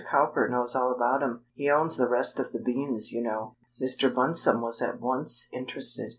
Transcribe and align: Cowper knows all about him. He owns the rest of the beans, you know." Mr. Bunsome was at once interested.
Cowper 0.09 0.49
knows 0.49 0.73
all 0.75 0.91
about 0.91 1.21
him. 1.21 1.43
He 1.53 1.69
owns 1.69 1.95
the 1.97 2.07
rest 2.09 2.39
of 2.39 2.53
the 2.53 2.59
beans, 2.59 3.11
you 3.11 3.21
know." 3.21 3.55
Mr. 3.79 4.11
Bunsome 4.11 4.61
was 4.61 4.81
at 4.81 4.99
once 4.99 5.47
interested. 5.53 6.09